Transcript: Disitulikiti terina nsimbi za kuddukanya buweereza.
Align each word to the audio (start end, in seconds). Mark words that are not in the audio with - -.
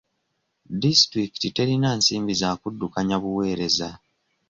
Disitulikiti 0.81 1.47
terina 1.57 1.89
nsimbi 1.99 2.33
za 2.41 2.49
kuddukanya 2.61 3.15
buweereza. 3.23 3.89